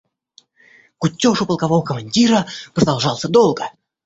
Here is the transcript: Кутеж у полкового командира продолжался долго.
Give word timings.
Кутеж 0.97 1.43
у 1.43 1.45
полкового 1.45 1.83
командира 1.83 2.47
продолжался 2.73 3.27
долго. 3.29 3.69